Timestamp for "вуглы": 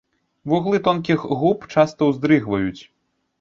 0.53-0.79